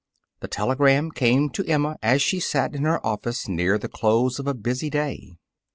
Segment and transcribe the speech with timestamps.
[0.39, 4.47] The telegram came to Emma as she sat in her office near the close of
[4.47, 5.35] a busy day.